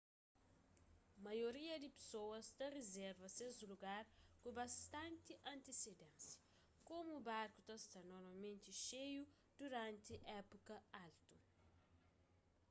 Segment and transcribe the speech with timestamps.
[1.27, 4.03] maioria di pesoas ta rizerva ses lugar
[4.41, 6.41] ku bastanti antisidénsia
[6.89, 9.23] komu barku ta sta normalmenti xeiu
[9.57, 11.35] duranti épuka altu